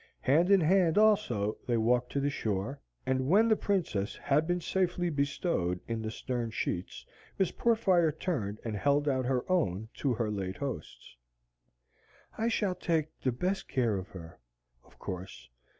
[0.21, 4.59] Hand in hand also they walked to the shore, and when the Princess had been
[4.59, 7.05] safely bestowed in the stern sheets,
[7.37, 11.15] Miss Portfire turned and held out her own to her late host.
[12.35, 14.39] "I shall take the best of care of her,
[14.83, 15.47] of course.